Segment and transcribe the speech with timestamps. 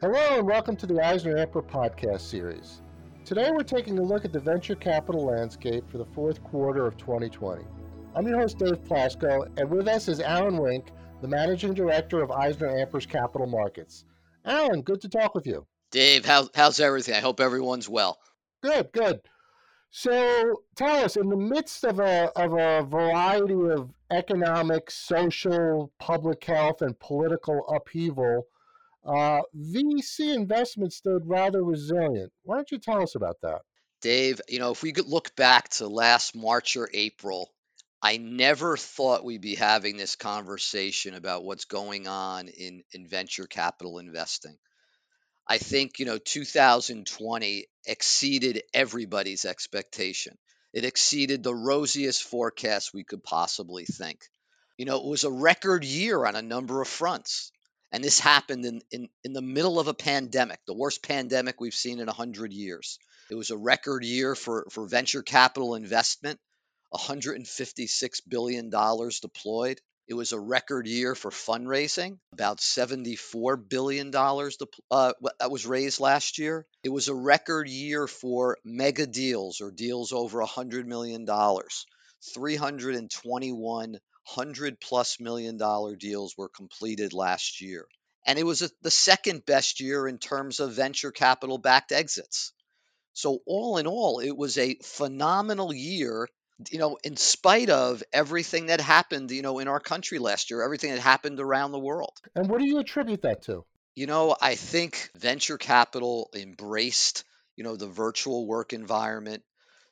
[0.00, 2.80] Hello and welcome to the EisnerAmper podcast series.
[3.22, 6.96] Today we're taking a look at the venture capital landscape for the fourth quarter of
[6.96, 7.64] 2020.
[8.16, 10.86] I'm your host Dave Plasko, and with us is Alan Wink,
[11.20, 14.06] the managing director of EisnerAmper's Capital Markets.
[14.46, 15.66] Alan, good to talk with you.
[15.90, 17.14] Dave, how, how's everything?
[17.14, 18.20] I hope everyone's well.
[18.62, 19.20] Good, good.
[19.90, 26.42] So tell us, in the midst of a, of a variety of economic, social, public
[26.42, 28.46] health, and political upheaval,
[29.04, 32.32] uh, VC investment stayed rather resilient.
[32.42, 33.62] Why don't you tell us about that?
[34.02, 37.50] Dave, you know, if we could look back to last March or April,
[38.02, 43.46] I never thought we'd be having this conversation about what's going on in, in venture
[43.46, 44.56] capital investing.
[45.46, 50.38] I think, you know, 2020 exceeded everybody's expectation.
[50.72, 54.20] It exceeded the rosiest forecast we could possibly think.
[54.78, 57.52] You know, it was a record year on a number of fronts.
[57.92, 61.74] And this happened in, in, in the middle of a pandemic, the worst pandemic we've
[61.74, 62.98] seen in 100 years.
[63.30, 66.38] It was a record year for, for venture capital investment,
[66.94, 69.80] $156 billion deployed.
[70.08, 76.38] It was a record year for fundraising, about $74 billion uh, that was raised last
[76.38, 76.66] year.
[76.82, 84.00] It was a record year for mega deals or deals over $100 million, 321
[84.34, 87.86] hundred plus million dollar deals were completed last year.
[88.26, 92.52] And it was a, the second best year in terms of venture capital backed exits.
[93.12, 96.28] So, all in all, it was a phenomenal year,
[96.70, 100.62] you know, in spite of everything that happened, you know, in our country last year,
[100.62, 102.16] everything that happened around the world.
[102.34, 103.64] And what do you attribute that to?
[103.96, 107.24] You know, I think venture capital embraced,
[107.56, 109.42] you know, the virtual work environment.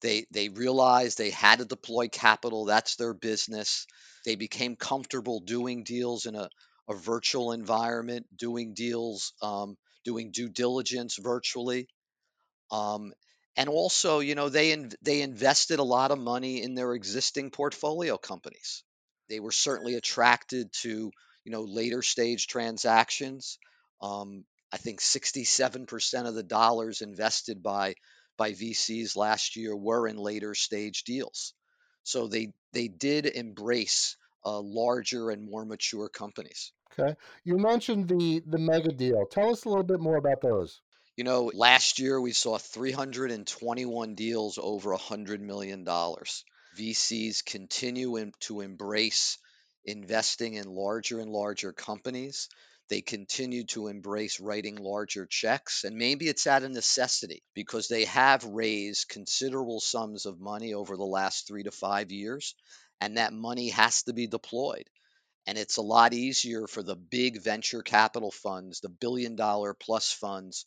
[0.00, 2.64] They they realized they had to deploy capital.
[2.64, 3.86] That's their business.
[4.24, 6.48] They became comfortable doing deals in a,
[6.88, 11.88] a virtual environment, doing deals, um, doing due diligence virtually.
[12.70, 13.12] Um,
[13.56, 17.50] and also, you know, they in, they invested a lot of money in their existing
[17.50, 18.84] portfolio companies.
[19.28, 21.10] They were certainly attracted to,
[21.44, 23.58] you know, later stage transactions.
[24.00, 27.94] Um, I think 67% of the dollars invested by
[28.40, 31.52] by VCs last year were in later stage deals.
[32.04, 36.72] So they they did embrace uh, larger and more mature companies.
[36.92, 39.26] Okay, you mentioned the the mega deal.
[39.26, 40.80] Tell us a little bit more about those.
[41.16, 45.84] You know, last year we saw 321 deals over $100 million.
[45.84, 49.36] VCs continue in, to embrace
[49.84, 52.48] investing in larger and larger companies.
[52.90, 58.06] They continue to embrace writing larger checks, and maybe it's out of necessity because they
[58.06, 62.56] have raised considerable sums of money over the last three to five years,
[63.00, 64.90] and that money has to be deployed.
[65.46, 70.12] And it's a lot easier for the big venture capital funds, the billion dollar plus
[70.12, 70.66] funds,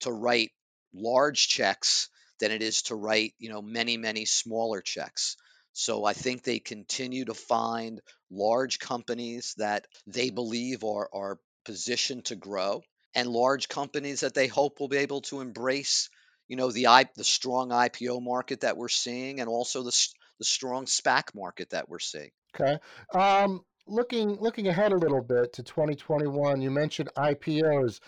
[0.00, 0.52] to write
[0.92, 5.38] large checks than it is to write, you know, many, many smaller checks.
[5.72, 12.26] So I think they continue to find large companies that they believe are, are positioned
[12.26, 12.82] to grow
[13.14, 16.08] and large companies that they hope will be able to embrace
[16.48, 20.08] you know the I, the strong IPO market that we're seeing and also the
[20.38, 22.30] the strong SPAC market that we're seeing.
[22.54, 22.78] Okay.
[23.14, 28.00] Um, looking looking ahead a little bit to 2021, you mentioned IPOs.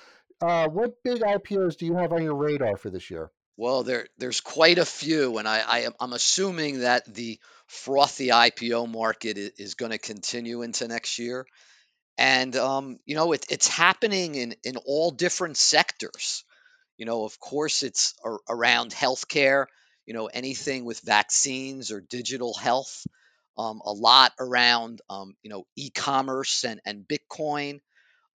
[0.43, 3.31] Uh, what big IPOs do you have on your radar for this year?
[3.57, 8.29] Well, there there's quite a few, and I, I am I'm assuming that the frothy
[8.29, 11.47] IPO market is, is going to continue into next year
[12.19, 16.45] and um, you know it, it's happening in in all different sectors.
[16.99, 19.67] You know of course it's ar- around healthcare
[20.07, 23.07] you know anything with vaccines or digital health
[23.59, 27.81] um, a lot around um, you know e-commerce and, and bitcoin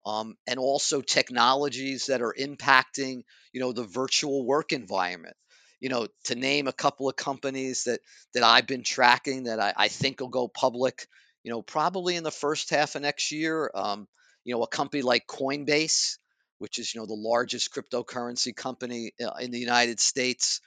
[0.06, 5.36] um, and also technologies that are impacting you know the virtual work environment.
[5.80, 8.00] You know to name a couple of companies that
[8.34, 11.06] that i've been tracking that i, I think will go public
[11.42, 13.70] you know, probably in the first half of next year.
[13.74, 14.06] Um,
[14.44, 16.18] you know, a company like Coinbase,
[16.58, 20.60] which is you know the largest cryptocurrency company uh, in the United States,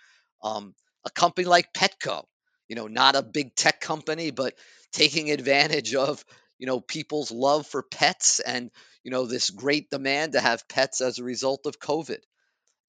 [0.44, 0.74] um,
[1.06, 2.24] a company like Petco,
[2.68, 4.56] you know, not a big tech company, but
[4.92, 6.24] taking advantage of
[6.60, 8.72] you know people's love for pets and
[9.04, 12.20] you know this great demand to have pets as a result of COVID.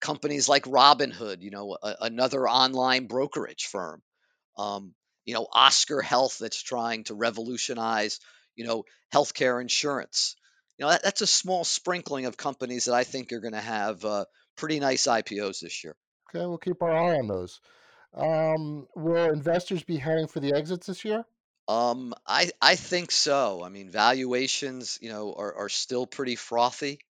[0.01, 4.03] Companies like Robinhood, you know, a, another online brokerage firm.
[4.59, 4.95] Um,
[5.25, 8.21] you know, Oscar Health that's trying to revolutionize,
[8.57, 10.37] you know, healthcare insurance.
[10.79, 13.61] You know, that, that's a small sprinkling of companies that I think are going to
[13.61, 14.25] have uh,
[14.57, 15.97] pretty nice IPOs this year.
[16.31, 17.61] Okay, we'll keep our eye on those.
[18.15, 21.25] Um, will investors be heading for the exits this year?
[21.67, 23.63] Um, I I think so.
[23.65, 27.01] I mean, valuations, you know, are, are still pretty frothy.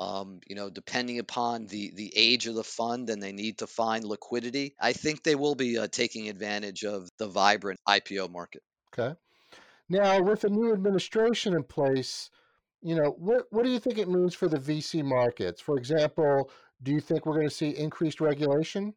[0.00, 3.66] Um, you know, depending upon the the age of the fund and they need to
[3.66, 8.62] find liquidity, I think they will be uh, taking advantage of the vibrant IPO market.
[8.92, 9.14] Okay.
[9.90, 12.30] Now, with a new administration in place,
[12.80, 15.60] you know, what what do you think it means for the VC markets?
[15.60, 16.50] For example,
[16.82, 18.94] do you think we're going to see increased regulation?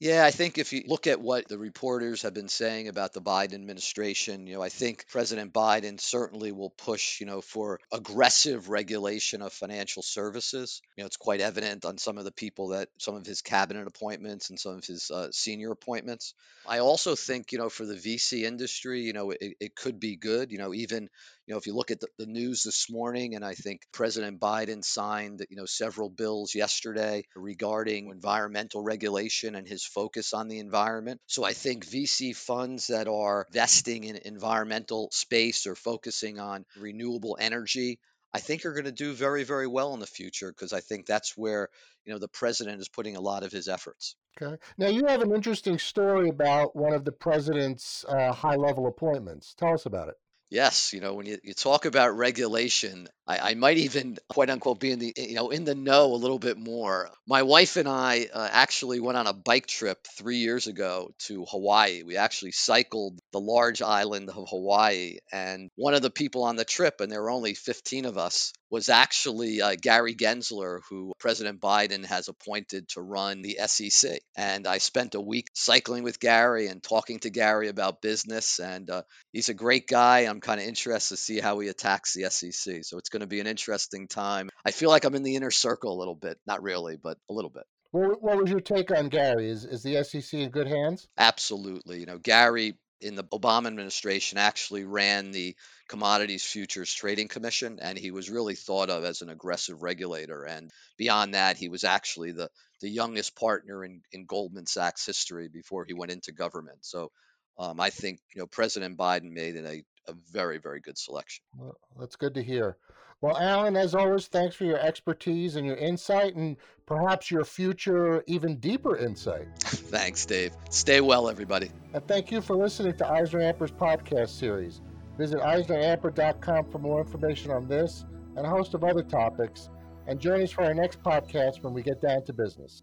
[0.00, 3.20] Yeah, I think if you look at what the reporters have been saying about the
[3.20, 8.70] Biden administration, you know, I think President Biden certainly will push, you know, for aggressive
[8.70, 10.80] regulation of financial services.
[10.96, 13.86] You know, it's quite evident on some of the people that some of his cabinet
[13.86, 16.32] appointments and some of his uh, senior appointments.
[16.66, 20.16] I also think, you know, for the VC industry, you know, it, it could be
[20.16, 20.50] good.
[20.50, 21.10] You know, even
[21.50, 24.38] you know, if you look at the, the, news this morning, and I think President
[24.38, 30.60] Biden signed, you know, several bills yesterday regarding environmental regulation and his focus on the
[30.60, 31.20] environment.
[31.26, 37.36] So I think VC funds that are vesting in environmental space or focusing on renewable
[37.40, 37.98] energy,
[38.32, 41.04] I think are going to do very, very well in the future because I think
[41.04, 41.68] that's where
[42.04, 44.14] you know the president is putting a lot of his efforts.
[44.40, 44.56] Okay.
[44.78, 49.52] Now you have an interesting story about one of the president's uh, high-level appointments.
[49.58, 50.14] Tell us about it.
[50.50, 54.80] Yes, you know, when you, you talk about regulation, I, I might even quote unquote
[54.80, 57.10] be in the you know in the know a little bit more.
[57.28, 61.44] My wife and I uh, actually went on a bike trip three years ago to
[61.44, 62.02] Hawaii.
[62.02, 66.64] We actually cycled the large island of Hawaii, and one of the people on the
[66.64, 71.60] trip, and there were only 15 of us, was actually uh, Gary Gensler, who President
[71.60, 74.20] Biden has appointed to run the SEC.
[74.36, 78.60] And I spent a week cycling with Gary and talking to Gary about business.
[78.60, 80.20] And uh, he's a great guy.
[80.20, 82.84] I'm kind of interested to see how he attacks the SEC.
[82.84, 84.50] So it's going to be an interesting time.
[84.64, 86.38] I feel like I'm in the inner circle a little bit.
[86.46, 87.64] Not really, but a little bit.
[87.92, 89.50] What, what was your take on Gary?
[89.50, 91.08] Is, is the SEC in good hands?
[91.18, 92.00] Absolutely.
[92.00, 95.56] You know, Gary in the Obama administration actually ran the
[95.88, 100.44] Commodities Futures Trading Commission, and he was really thought of as an aggressive regulator.
[100.44, 102.50] And beyond that, he was actually the,
[102.80, 106.78] the youngest partner in, in Goldman Sachs history before he went into government.
[106.82, 107.10] So
[107.58, 111.44] um, I think you know President Biden made it a, a very, very good selection.
[111.56, 112.76] Well, that's good to hear.
[113.20, 116.56] Well, Alan, as always, thanks for your expertise and your insight and
[116.86, 119.46] perhaps your future even deeper insight.
[119.60, 120.52] thanks, Dave.
[120.70, 121.70] Stay well, everybody.
[121.92, 124.80] And thank you for listening to EisnerAmper's podcast series.
[125.18, 128.06] Visit EisnerAmper.com for more information on this
[128.36, 129.68] and a host of other topics.
[130.06, 132.82] And join us for our next podcast when we get down to business.